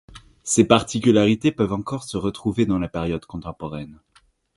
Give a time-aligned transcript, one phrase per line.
[0.41, 3.99] Ces particularités peuvent encore se retrouver dans la période contemporaine.